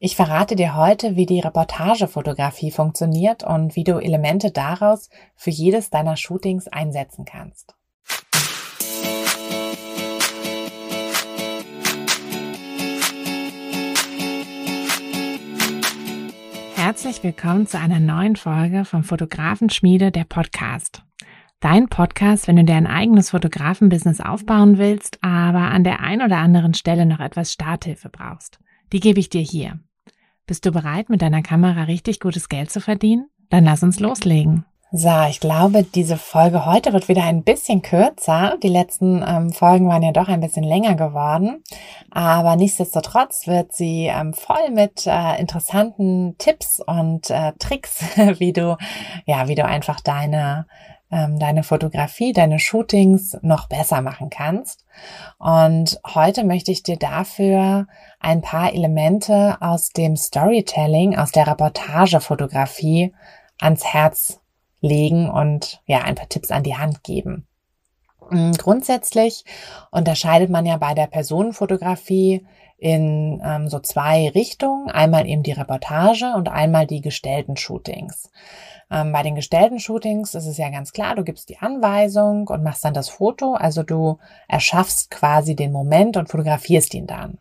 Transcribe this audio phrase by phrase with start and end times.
[0.00, 5.88] Ich verrate dir heute, wie die Reportagefotografie funktioniert und wie du Elemente daraus für jedes
[5.88, 7.74] deiner Shootings einsetzen kannst.
[16.74, 21.02] Herzlich willkommen zu einer neuen Folge vom Fotografenschmiede, der Podcast.
[21.60, 26.38] Dein Podcast, wenn du dir ein eigenes Fotografenbusiness aufbauen willst, aber an der einen oder
[26.38, 28.58] anderen Stelle noch etwas Starthilfe brauchst.
[28.92, 29.78] Die gebe ich dir hier.
[30.46, 33.28] Bist du bereit, mit deiner Kamera richtig gutes Geld zu verdienen?
[33.50, 34.64] Dann lass uns loslegen.
[34.96, 38.56] So, ich glaube, diese Folge heute wird wieder ein bisschen kürzer.
[38.62, 41.64] Die letzten ähm, Folgen waren ja doch ein bisschen länger geworden.
[42.12, 48.04] Aber nichtsdestotrotz wird sie ähm, voll mit äh, interessanten Tipps und äh, Tricks,
[48.38, 48.76] wie du,
[49.26, 50.66] ja, wie du einfach deine
[51.14, 54.84] ähm, deine Fotografie, deine Shootings noch besser machen kannst.
[55.38, 57.86] Und heute möchte ich dir dafür
[58.18, 63.14] ein paar Elemente aus dem Storytelling, aus der Reportagefotografie
[63.60, 64.40] ans Herz
[64.80, 67.46] legen und ja, ein paar Tipps an die Hand geben.
[68.30, 69.44] Mm, grundsätzlich
[69.92, 72.44] unterscheidet man ja bei der Personenfotografie
[72.78, 74.90] in ähm, so zwei Richtungen.
[74.90, 78.30] Einmal eben die Reportage und einmal die gestellten Shootings.
[78.90, 82.62] Ähm, bei den gestellten Shootings ist es ja ganz klar, du gibst die Anweisung und
[82.62, 83.54] machst dann das Foto.
[83.54, 84.18] Also du
[84.48, 87.38] erschaffst quasi den Moment und fotografierst ihn dann.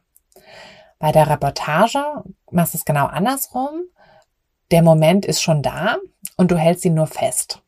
[1.00, 3.82] Bei der Reportage machst du es genau andersrum.
[4.72, 5.98] Der Moment ist schon da
[6.38, 7.63] und du hältst ihn nur fest.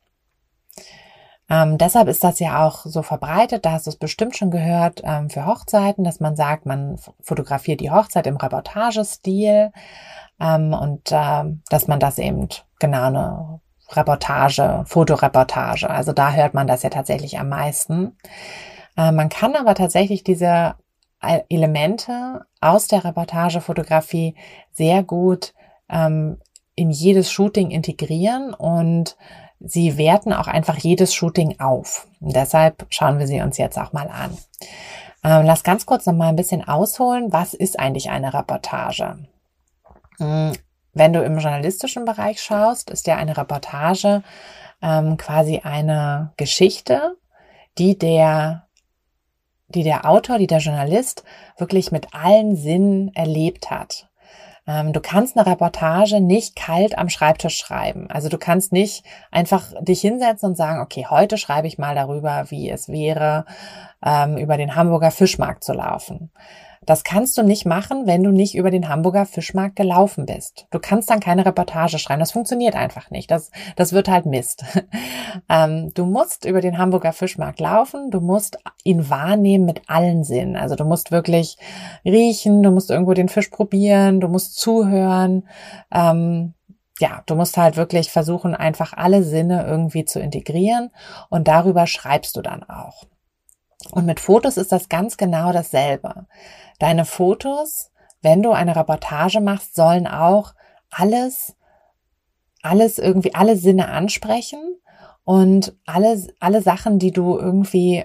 [1.48, 5.02] Ähm, deshalb ist das ja auch so verbreitet, da hast du es bestimmt schon gehört,
[5.04, 9.70] ähm, für Hochzeiten, dass man sagt, man fotografiert die Hochzeit im Reportagestil
[10.40, 12.48] ähm, und äh, dass man das eben
[12.80, 13.60] genau eine
[13.92, 15.88] Reportage, Fotoreportage.
[15.88, 18.16] Also da hört man das ja tatsächlich am meisten.
[18.96, 20.74] Äh, man kann aber tatsächlich diese
[21.20, 24.34] äh, Elemente aus der Reportagefotografie
[24.72, 25.54] sehr gut
[25.88, 26.38] ähm,
[26.74, 29.16] in jedes Shooting integrieren und
[29.60, 32.06] sie werten auch einfach jedes Shooting auf.
[32.20, 34.36] Und deshalb schauen wir sie uns jetzt auch mal an.
[35.24, 37.32] Ähm, lass ganz kurz noch mal ein bisschen ausholen.
[37.32, 39.18] Was ist eigentlich eine Reportage?
[40.18, 40.52] Hm,
[40.92, 44.22] wenn du im journalistischen Bereich schaust, ist ja eine Reportage
[44.82, 47.16] ähm, quasi eine Geschichte,
[47.78, 48.66] die der,
[49.68, 51.24] die der Autor, die der Journalist
[51.58, 54.08] wirklich mit allen Sinnen erlebt hat.
[54.66, 58.10] Ähm, du kannst eine Reportage nicht kalt am Schreibtisch schreiben.
[58.10, 62.50] Also du kannst nicht einfach dich hinsetzen und sagen, okay, heute schreibe ich mal darüber,
[62.50, 63.44] wie es wäre,
[64.04, 66.30] ähm, über den Hamburger Fischmarkt zu laufen.
[66.86, 70.66] Das kannst du nicht machen, wenn du nicht über den Hamburger Fischmarkt gelaufen bist.
[70.70, 72.20] Du kannst dann keine Reportage schreiben.
[72.20, 73.30] Das funktioniert einfach nicht.
[73.30, 74.64] Das, das wird halt Mist.
[75.48, 78.10] ähm, du musst über den Hamburger Fischmarkt laufen.
[78.10, 80.56] Du musst ihn wahrnehmen mit allen Sinnen.
[80.56, 81.58] Also du musst wirklich
[82.04, 82.62] riechen.
[82.62, 84.20] Du musst irgendwo den Fisch probieren.
[84.20, 85.48] Du musst zuhören.
[85.92, 86.54] Ähm,
[86.98, 90.90] ja, du musst halt wirklich versuchen, einfach alle Sinne irgendwie zu integrieren
[91.28, 93.04] und darüber schreibst du dann auch.
[93.90, 96.26] Und mit Fotos ist das ganz genau dasselbe.
[96.78, 97.90] Deine Fotos,
[98.22, 100.54] wenn du eine Reportage machst, sollen auch
[100.90, 101.54] alles,
[102.62, 104.60] alles irgendwie, alle Sinne ansprechen
[105.24, 108.04] und alle, alle Sachen, die du irgendwie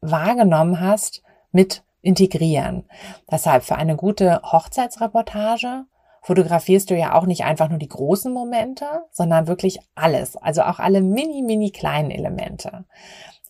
[0.00, 2.84] wahrgenommen hast, mit integrieren.
[3.30, 5.84] Deshalb für eine gute Hochzeitsreportage
[6.22, 10.78] fotografierst du ja auch nicht einfach nur die großen Momente, sondern wirklich alles, also auch
[10.78, 12.84] alle mini, mini kleinen Elemente.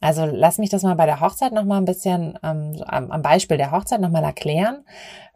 [0.01, 3.71] Also lass mich das mal bei der Hochzeit nochmal ein bisschen ähm, am Beispiel der
[3.71, 4.85] Hochzeit nochmal erklären.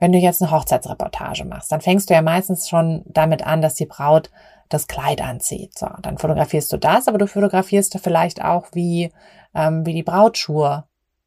[0.00, 3.74] Wenn du jetzt eine Hochzeitsreportage machst, dann fängst du ja meistens schon damit an, dass
[3.74, 4.30] die Braut
[4.70, 5.78] das Kleid anzieht.
[5.78, 9.12] So, dann fotografierst du das, aber du fotografierst vielleicht auch, wie,
[9.54, 10.84] ähm, wie die Brautschuhe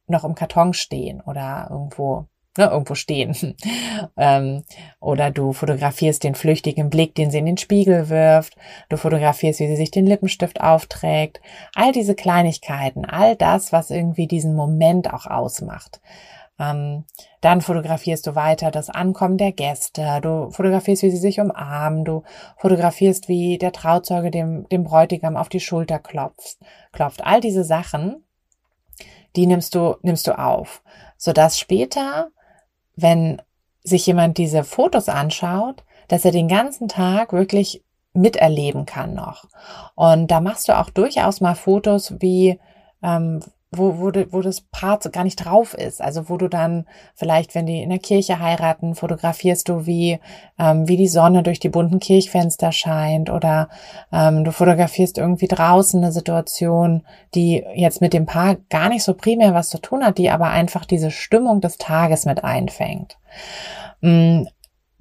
[0.08, 2.26] noch im Karton stehen oder irgendwo
[2.58, 3.56] ne, irgendwo stehen.
[4.18, 4.64] ähm,
[5.00, 8.56] oder du fotografierst den flüchtigen Blick, den sie in den Spiegel wirft.
[8.90, 11.42] Du fotografierst, wie sie sich den Lippenstift aufträgt.
[11.76, 16.02] All diese Kleinigkeiten, all das, was irgendwie diesen Moment auch ausmacht.
[16.60, 17.06] Ähm,
[17.42, 20.20] dann fotografierst du weiter das Ankommen der Gäste.
[20.22, 22.04] Du fotografierst, wie sie sich umarmen.
[22.04, 22.24] Du
[22.58, 26.58] fotografierst, wie der Trauzeuge dem, dem Bräutigam auf die Schulter klopft.
[26.92, 27.24] klopft.
[27.24, 28.24] All diese Sachen,
[29.36, 30.82] die nimmst du, nimmst du auf.
[31.18, 32.30] Sodass später,
[32.98, 33.42] wenn
[33.84, 37.84] sich jemand diese Fotos anschaut, dass er den ganzen Tag wirklich
[38.14, 39.46] miterleben kann noch.
[39.96, 42.60] Und da machst du auch durchaus mal Fotos wie
[43.02, 43.42] ähm,
[43.78, 46.02] wo, wo, wo das Paar gar nicht drauf ist.
[46.02, 46.86] Also wo du dann
[47.16, 50.20] vielleicht, wenn die in der Kirche heiraten, fotografierst du, wie,
[50.58, 53.70] ähm, wie die Sonne durch die bunten Kirchfenster scheint oder
[54.12, 57.04] ähm, du fotografierst irgendwie draußen eine Situation,
[57.36, 60.50] die jetzt mit dem Paar gar nicht so primär was zu tun hat, die aber
[60.50, 63.18] einfach diese Stimmung des Tages mit einfängt.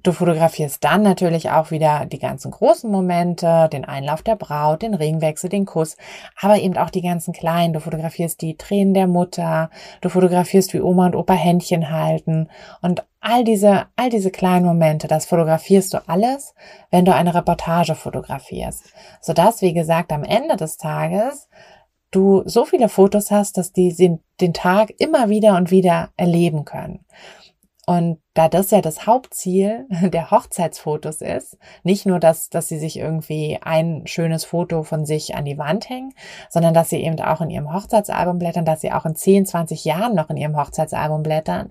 [0.06, 4.94] Du fotografierst dann natürlich auch wieder die ganzen großen Momente, den Einlauf der Braut, den
[4.94, 5.96] Ringwechsel, den Kuss,
[6.40, 7.72] aber eben auch die ganzen kleinen.
[7.72, 9.68] Du fotografierst die Tränen der Mutter,
[10.02, 12.48] du fotografierst, wie Oma und Opa Händchen halten
[12.82, 16.54] und all diese, all diese kleinen Momente, das fotografierst du alles,
[16.92, 18.84] wenn du eine Reportage fotografierst.
[19.20, 21.48] Sodass, wie gesagt, am Ende des Tages
[22.12, 23.92] du so viele Fotos hast, dass die
[24.40, 27.04] den Tag immer wieder und wieder erleben können.
[27.88, 32.98] Und da das ja das Hauptziel der Hochzeitsfotos ist, nicht nur, dass, dass sie sich
[32.98, 36.12] irgendwie ein schönes Foto von sich an die Wand hängen,
[36.50, 39.84] sondern dass sie eben auch in ihrem Hochzeitsalbum blättern, dass sie auch in 10, 20
[39.84, 41.70] Jahren noch in ihrem Hochzeitsalbum blättern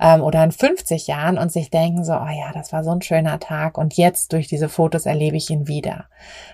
[0.00, 3.02] ähm, oder in 50 Jahren und sich denken so, oh ja, das war so ein
[3.02, 6.06] schöner Tag und jetzt durch diese Fotos erlebe ich ihn wieder.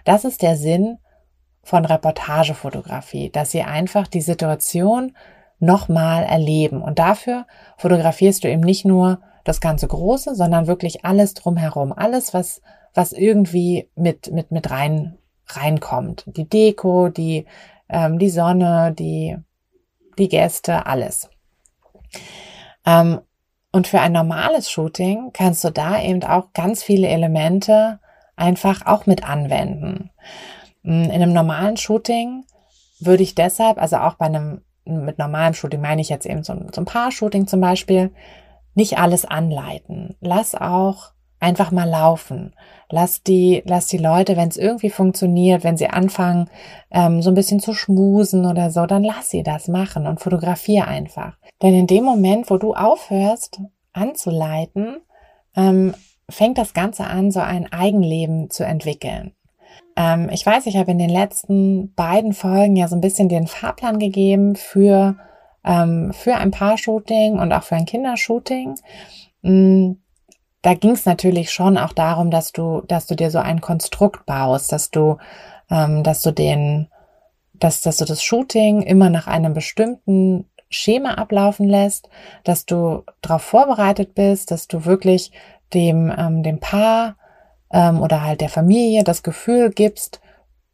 [0.05, 0.99] Das ist der Sinn
[1.63, 5.13] von Reportagefotografie, dass sie einfach die Situation
[5.59, 6.83] nochmal erleben.
[6.83, 7.47] Und dafür
[7.79, 11.93] fotografierst du eben nicht nur das ganze Große, sondern wirklich alles drumherum.
[11.93, 12.61] Alles, was,
[12.95, 15.19] was irgendwie mit, mit, mit rein,
[15.49, 16.25] reinkommt.
[16.27, 17.47] Die Deko, die,
[17.89, 19.37] ähm, die Sonne, die,
[20.19, 21.31] die Gäste, alles.
[22.85, 23.21] Ähm,
[23.73, 28.01] und für ein normales Shooting kannst du da eben auch ganz viele Elemente
[28.37, 30.11] einfach auch mit anwenden.
[30.83, 32.45] In einem normalen Shooting
[33.01, 36.53] würde ich deshalb, also auch bei einem mit normalem Shooting meine ich jetzt eben so
[36.53, 38.13] ein Paar-Shooting zum Beispiel,
[38.75, 40.17] nicht alles anleiten.
[40.21, 42.55] Lass auch einfach mal laufen.
[42.91, 46.49] Lass die, lass die Leute, wenn es irgendwie funktioniert, wenn sie anfangen,
[46.91, 50.87] ähm, so ein bisschen zu schmusen oder so, dann lass sie das machen und fotografier
[50.87, 51.37] einfach.
[51.63, 53.61] Denn in dem Moment, wo du aufhörst
[53.93, 54.99] anzuleiten,
[55.57, 55.95] ähm,
[56.29, 59.33] fängt das Ganze an, so ein Eigenleben zu entwickeln.
[59.97, 63.47] Ähm, ich weiß, ich habe in den letzten beiden Folgen ja so ein bisschen den
[63.47, 65.17] Fahrplan gegeben für,
[65.65, 68.75] ähm, für ein Paar-Shooting und auch für ein Kindershooting.
[69.43, 70.01] Mhm.
[70.63, 74.27] Da ging es natürlich schon auch darum, dass du, dass du dir so ein Konstrukt
[74.27, 75.17] baust, dass du,
[75.71, 76.89] ähm, dass du den,
[77.55, 82.09] dass, dass du das Shooting immer nach einem bestimmten Schema ablaufen lässt,
[82.43, 85.31] dass du darauf vorbereitet bist, dass du wirklich
[85.73, 87.17] dem, ähm, dem Paar
[87.73, 90.21] ähm, oder halt der Familie das Gefühl gibst,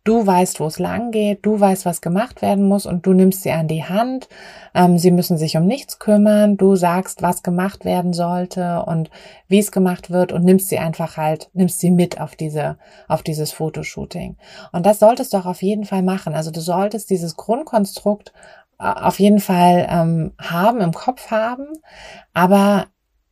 [0.05, 3.43] du weißt, wo es lang geht, du weißt, was gemacht werden muss und du nimmst
[3.43, 4.29] sie an die Hand.
[4.75, 6.57] Ähm, sie müssen sich um nichts kümmern.
[6.57, 9.11] Du sagst, was gemacht werden sollte und
[9.49, 12.79] wie es gemacht wird und nimmst sie einfach halt, nimmst sie mit auf diese,
[13.09, 14.37] auf dieses Fotoshooting.
[14.73, 16.35] Und das solltest du auch auf jeden Fall machen.
[16.35, 18.33] Also du solltest dieses Grundkonstrukt
[18.81, 21.67] äh, auf jeden Fall ähm, haben, im Kopf haben.
[22.35, 22.87] Aber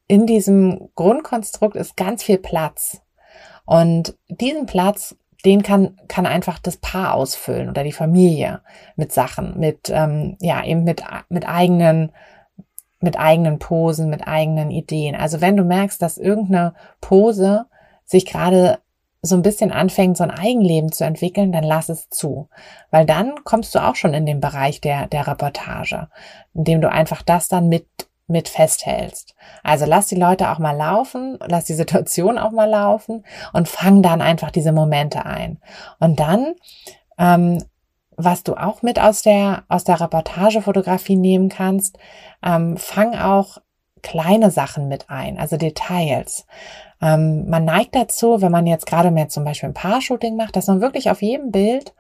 [0.07, 3.03] in diesem Grundkonstrukt ist ganz viel Platz.
[3.71, 8.63] Und diesen Platz, den kann, kann einfach das Paar ausfüllen oder die Familie
[8.97, 12.11] mit Sachen, mit, ähm, ja, eben mit, mit eigenen,
[12.99, 15.15] mit eigenen Posen, mit eigenen Ideen.
[15.15, 17.67] Also wenn du merkst, dass irgendeine Pose
[18.05, 18.81] sich gerade
[19.23, 22.49] so ein bisschen anfängt, so ein Eigenleben zu entwickeln, dann lass es zu.
[22.91, 26.09] Weil dann kommst du auch schon in den Bereich der, der Reportage,
[26.55, 27.87] indem du einfach das dann mit
[28.31, 29.35] mit festhältst.
[29.63, 34.03] Also lass die Leute auch mal laufen, lass die Situation auch mal laufen und fang
[34.03, 35.59] dann einfach diese Momente ein.
[35.99, 36.55] Und dann,
[37.19, 37.63] ähm,
[38.17, 41.99] was du auch mit aus der, aus der Reportagefotografie nehmen kannst,
[42.43, 43.59] ähm, fang auch
[44.03, 46.47] kleine Sachen mit ein, also Details.
[47.03, 50.67] Ähm, man neigt dazu, wenn man jetzt gerade mehr zum Beispiel ein Paar-Shooting macht, dass
[50.67, 51.95] man wirklich auf jedem Bild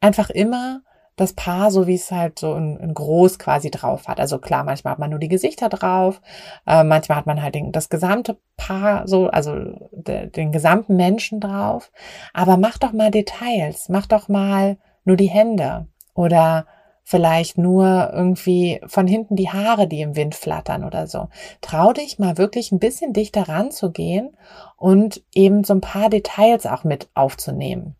[0.00, 0.82] einfach immer
[1.16, 4.18] das Paar, so wie es halt so in, in, groß quasi drauf hat.
[4.18, 6.20] Also klar, manchmal hat man nur die Gesichter drauf,
[6.66, 9.54] äh, manchmal hat man halt den, das gesamte Paar so, also
[9.92, 11.92] de, den gesamten Menschen drauf.
[12.32, 16.66] Aber mach doch mal Details, mach doch mal nur die Hände oder
[17.04, 21.28] vielleicht nur irgendwie von hinten die Haare, die im Wind flattern oder so.
[21.60, 24.36] Trau dich mal wirklich ein bisschen dichter ranzugehen
[24.76, 27.94] und eben so ein paar Details auch mit aufzunehmen.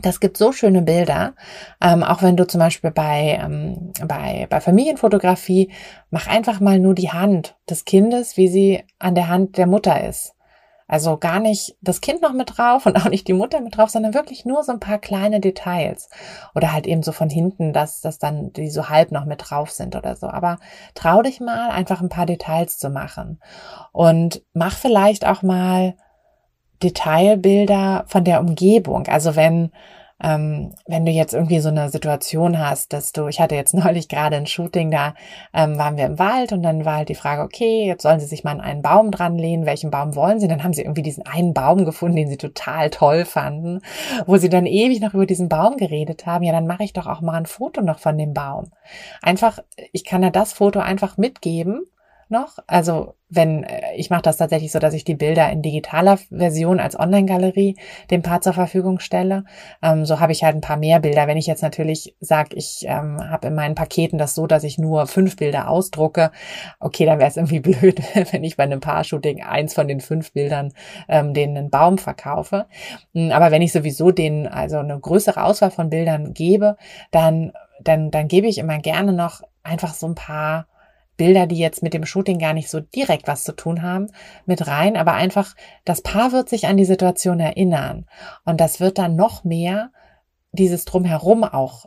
[0.00, 1.34] Das gibt so schöne Bilder.
[1.80, 5.70] Ähm, auch wenn du zum Beispiel bei, ähm, bei, bei Familienfotografie,
[6.10, 10.08] mach einfach mal nur die Hand des Kindes, wie sie an der Hand der Mutter
[10.08, 10.34] ist.
[10.88, 13.90] Also gar nicht das Kind noch mit drauf und auch nicht die Mutter mit drauf,
[13.90, 16.08] sondern wirklich nur so ein paar kleine Details.
[16.54, 19.70] Oder halt eben so von hinten, dass, dass dann die so halb noch mit drauf
[19.70, 20.26] sind oder so.
[20.28, 20.58] Aber
[20.94, 23.40] trau dich mal, einfach ein paar Details zu machen.
[23.92, 25.94] Und mach vielleicht auch mal
[26.82, 29.06] Detailbilder von der Umgebung.
[29.06, 29.70] Also wenn
[30.22, 34.08] ähm, wenn du jetzt irgendwie so eine Situation hast, dass du, ich hatte jetzt neulich
[34.08, 35.14] gerade ein Shooting, da
[35.52, 38.26] ähm, waren wir im Wald und dann war halt die Frage, okay, jetzt sollen sie
[38.26, 40.48] sich mal an einen Baum dran lehnen, welchen Baum wollen sie?
[40.48, 43.80] Dann haben sie irgendwie diesen einen Baum gefunden, den sie total toll fanden,
[44.26, 46.44] wo sie dann ewig noch über diesen Baum geredet haben.
[46.44, 48.70] Ja, dann mache ich doch auch mal ein Foto noch von dem Baum.
[49.22, 49.58] Einfach,
[49.92, 51.82] ich kann ja das Foto einfach mitgeben
[52.32, 52.58] noch.
[52.66, 56.80] Also wenn äh, ich mache das tatsächlich so, dass ich die Bilder in digitaler Version
[56.80, 57.76] als Online-Galerie
[58.10, 59.44] dem Paar zur Verfügung stelle.
[59.82, 61.28] Ähm, so habe ich halt ein paar mehr Bilder.
[61.28, 64.78] Wenn ich jetzt natürlich sage, ich ähm, habe in meinen Paketen das so, dass ich
[64.78, 66.32] nur fünf Bilder ausdrucke,
[66.80, 70.32] okay, dann wäre es irgendwie blöd, wenn ich bei einem Paar-Shooting eins von den fünf
[70.32, 70.72] Bildern
[71.08, 72.66] ähm, denen einen Baum verkaufe.
[73.14, 76.76] Hm, aber wenn ich sowieso denen also eine größere Auswahl von Bildern gebe,
[77.12, 77.52] dann
[77.84, 80.66] dann, dann gebe ich immer gerne noch einfach so ein paar
[81.16, 84.08] Bilder, die jetzt mit dem Shooting gar nicht so direkt was zu tun haben,
[84.46, 85.54] mit rein, aber einfach,
[85.84, 88.06] das Paar wird sich an die Situation erinnern.
[88.44, 89.90] Und das wird dann noch mehr
[90.52, 91.86] dieses Drumherum auch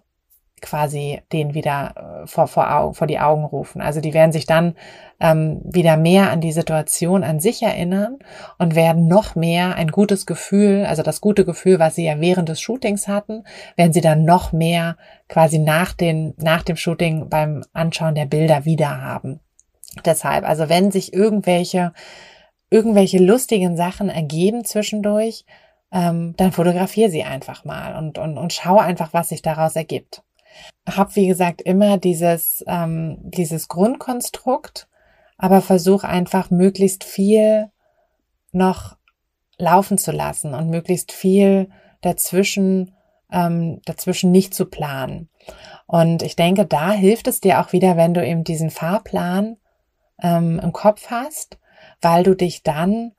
[0.61, 3.81] quasi den wieder äh, vor, vor, vor die Augen rufen.
[3.81, 4.75] Also die werden sich dann
[5.19, 8.19] ähm, wieder mehr an die Situation an sich erinnern
[8.57, 12.49] und werden noch mehr ein gutes Gefühl, also das gute Gefühl, was sie ja während
[12.49, 13.43] des Shootings hatten,
[13.75, 14.97] werden sie dann noch mehr
[15.29, 19.39] quasi nach, den, nach dem Shooting beim Anschauen der Bilder wieder haben.
[20.03, 21.93] Deshalb, also wenn sich irgendwelche,
[22.69, 25.45] irgendwelche lustigen Sachen ergeben zwischendurch,
[25.91, 30.24] ähm, dann fotografiere sie einfach mal und, und, und schau einfach, was sich daraus ergibt
[30.89, 34.87] habe, wie gesagt, immer dieses, ähm, dieses Grundkonstrukt,
[35.37, 37.69] aber versuche einfach möglichst viel
[38.51, 38.97] noch
[39.57, 41.69] laufen zu lassen und möglichst viel
[42.01, 42.95] dazwischen,
[43.31, 45.29] ähm, dazwischen nicht zu planen.
[45.87, 49.57] Und ich denke, da hilft es dir auch wieder, wenn du eben diesen Fahrplan
[50.21, 51.59] ähm, im Kopf hast,
[52.01, 53.13] weil du dich dann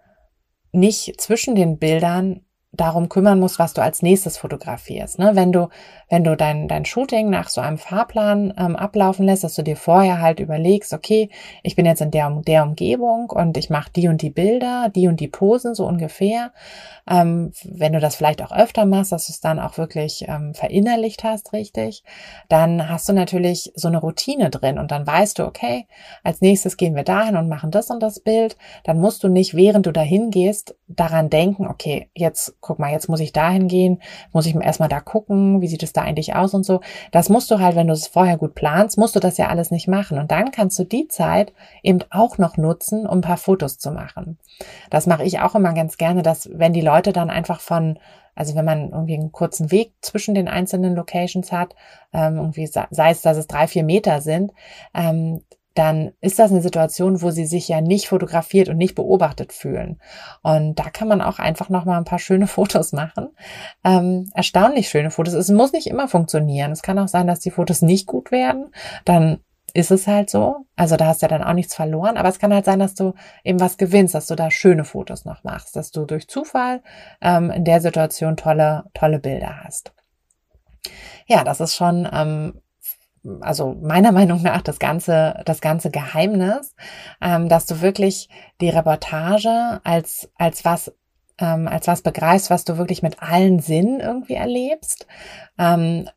[0.72, 2.45] nicht zwischen den Bildern
[2.76, 5.18] darum kümmern musst, was du als nächstes fotografierst.
[5.18, 5.32] Ne?
[5.34, 5.68] Wenn du,
[6.08, 9.76] wenn du dein, dein Shooting nach so einem Fahrplan ähm, ablaufen lässt, dass du dir
[9.76, 11.30] vorher halt überlegst, okay,
[11.62, 15.08] ich bin jetzt in der, der Umgebung und ich mache die und die Bilder, die
[15.08, 16.52] und die Posen so ungefähr.
[17.08, 20.54] Ähm, wenn du das vielleicht auch öfter machst, dass du es dann auch wirklich ähm,
[20.54, 22.02] verinnerlicht hast, richtig,
[22.48, 25.86] dann hast du natürlich so eine Routine drin und dann weißt du, okay,
[26.22, 28.56] als nächstes gehen wir dahin und machen das und das Bild.
[28.84, 33.08] Dann musst du nicht, während du dahin gehst, daran denken, okay, jetzt guck mal, jetzt
[33.08, 36.52] muss ich dahin gehen, muss ich erstmal da gucken, wie sieht es da eigentlich aus
[36.52, 36.80] und so.
[37.12, 39.70] Das musst du halt, wenn du es vorher gut planst, musst du das ja alles
[39.70, 40.18] nicht machen.
[40.18, 43.92] Und dann kannst du die Zeit eben auch noch nutzen, um ein paar Fotos zu
[43.92, 44.38] machen.
[44.90, 47.98] Das mache ich auch immer ganz gerne, dass wenn die Leute dann einfach von
[48.38, 51.74] also wenn man irgendwie einen kurzen Weg zwischen den einzelnen Locations hat,
[52.12, 54.52] ähm, irgendwie sei es, dass es drei, vier Meter sind,
[54.92, 55.40] ähm,
[55.78, 60.00] dann ist das eine Situation, wo sie sich ja nicht fotografiert und nicht beobachtet fühlen.
[60.42, 63.28] Und da kann man auch einfach noch mal ein paar schöne Fotos machen.
[63.84, 65.34] Ähm, erstaunlich schöne Fotos.
[65.34, 66.72] Es muss nicht immer funktionieren.
[66.72, 68.72] Es kann auch sein, dass die Fotos nicht gut werden.
[69.04, 69.40] Dann
[69.74, 70.64] ist es halt so.
[70.74, 72.16] Also da hast du ja dann auch nichts verloren.
[72.16, 73.12] Aber es kann halt sein, dass du
[73.44, 76.82] eben was gewinnst, dass du da schöne Fotos noch machst, dass du durch Zufall
[77.20, 79.92] ähm, in der Situation tolle, tolle Bilder hast.
[81.26, 82.62] Ja, das ist schon ähm,
[83.40, 86.74] also meiner Meinung nach das ganze, das ganze Geheimnis,
[87.20, 88.28] ähm, dass du wirklich
[88.60, 90.92] die Reportage als, als was,
[91.38, 95.06] ähm, als was begreifst, was du wirklich mit allen Sinnen irgendwie erlebst,
[95.58, 96.08] ähm,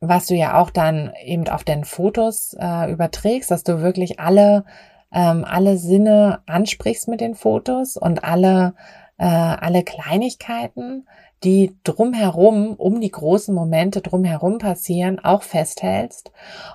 [0.00, 4.64] was du ja auch dann eben auf den Fotos äh, überträgst, dass du wirklich alle,
[5.12, 8.74] ähm, alle Sinne ansprichst mit den Fotos und alle,
[9.16, 11.06] äh, alle Kleinigkeiten,
[11.42, 16.30] die drumherum, um die großen Momente drumherum passieren, auch festhältst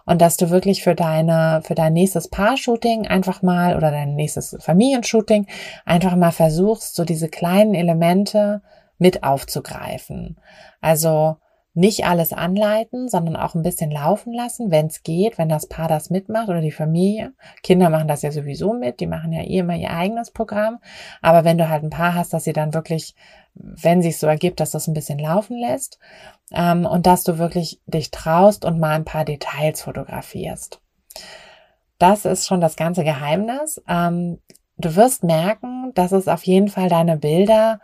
[0.06, 4.58] und dass du wirklich für deine, für dein nächstes Paar-Shooting einfach mal oder dein nächstes
[4.60, 5.48] Familienshooting
[5.86, 8.62] einfach mal versuchst, so diese kleinen Elemente
[9.00, 10.38] mit aufzugreifen.
[10.82, 11.38] Also
[11.73, 15.88] nicht alles anleiten, sondern auch ein bisschen laufen lassen, wenn es geht, wenn das Paar
[15.88, 17.33] das mitmacht oder die Familie.
[17.61, 20.79] Kinder machen das ja sowieso mit, die machen ja eh immer ihr eigenes Programm.
[21.21, 23.15] Aber wenn du halt ein Paar hast, dass sie dann wirklich,
[23.53, 25.99] wenn sich so ergibt, dass das ein bisschen laufen lässt
[26.51, 30.81] ähm, und dass du wirklich dich traust und mal ein paar Details fotografierst.
[31.99, 33.81] Das ist schon das ganze Geheimnis.
[33.88, 34.39] Ähm,
[34.77, 37.79] du wirst merken, dass es auf jeden Fall deine Bilder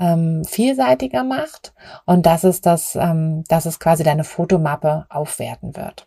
[0.00, 1.72] ähm, vielseitiger macht
[2.06, 6.06] und dass es das, ähm, dass es quasi deine Fotomappe aufwerten wird.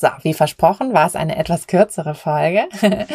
[0.00, 2.68] So, wie versprochen, war es eine etwas kürzere Folge.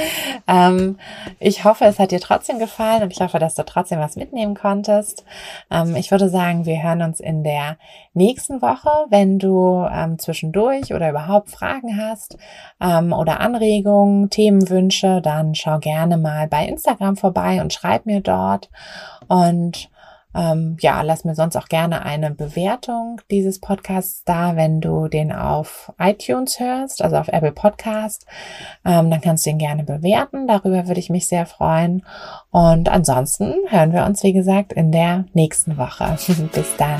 [0.49, 0.99] ähm,
[1.39, 4.53] ich hoffe, es hat dir trotzdem gefallen und ich hoffe, dass du trotzdem was mitnehmen
[4.53, 5.23] konntest.
[5.71, 7.77] Ähm, ich würde sagen, wir hören uns in der
[8.13, 8.89] nächsten Woche.
[9.09, 12.37] Wenn du ähm, zwischendurch oder überhaupt Fragen hast
[12.81, 18.69] ähm, oder Anregungen, Themenwünsche, dann schau gerne mal bei Instagram vorbei und schreib mir dort.
[19.29, 19.89] Und
[20.35, 25.31] ähm, ja, lass mir sonst auch gerne eine Bewertung dieses Podcasts da, wenn du den
[25.31, 28.25] auf iTunes hörst, also auf Apple Podcast.
[28.85, 30.47] Ähm, dann kannst du ihn gerne bewerten.
[30.47, 32.05] Darüber würde ich mich sehr freuen.
[32.51, 36.17] Und ansonsten hören wir uns, wie gesagt, in der nächsten Woche.
[36.53, 36.99] Bis dann.